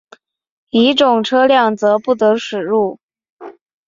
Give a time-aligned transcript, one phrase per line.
[0.71, 2.97] 乙种车辆则不得驶入。